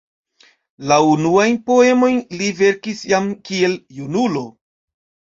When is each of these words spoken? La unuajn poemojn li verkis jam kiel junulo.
La 0.91 0.95
unuajn 1.09 1.59
poemojn 1.67 2.17
li 2.39 2.47
verkis 2.61 3.03
jam 3.11 3.27
kiel 3.51 3.77
junulo. 3.99 4.43